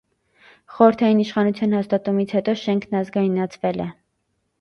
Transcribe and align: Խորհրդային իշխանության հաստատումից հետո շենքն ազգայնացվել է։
Խորհրդային 0.77 1.19
իշխանության 1.23 1.75
հաստատումից 1.77 2.33
հետո 2.37 2.55
շենքն 2.61 2.99
ազգայնացվել 3.01 3.85
է։ 3.87 3.89